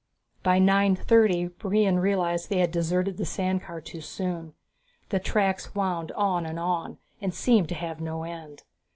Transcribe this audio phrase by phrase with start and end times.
[0.41, 4.55] By nine thirty Brion realized they had deserted the sand car too soon.
[5.09, 8.63] The tracks wound on and on, and seemed to have no end.